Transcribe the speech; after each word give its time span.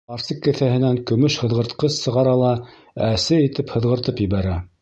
Ҡарсыҡ 0.11 0.37
кеҫәһенән 0.45 0.97
көмөш 1.11 1.35
һыҙғыртҡыс 1.43 1.99
сығара 2.07 2.35
ла 2.45 2.57
әсе 3.11 3.41
итеп 3.49 3.77
һыҙғыртып 3.79 4.29
ебәрә. 4.29 4.61